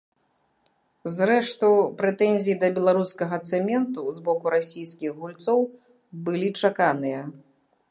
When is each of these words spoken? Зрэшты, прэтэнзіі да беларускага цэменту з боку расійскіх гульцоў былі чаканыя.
Зрэшты, 1.17 1.69
прэтэнзіі 1.99 2.55
да 2.63 2.67
беларускага 2.79 3.39
цэменту 3.51 4.01
з 4.17 4.25
боку 4.31 4.45
расійскіх 4.55 5.11
гульцоў 5.23 5.61
былі 6.27 6.49
чаканыя. 6.63 7.21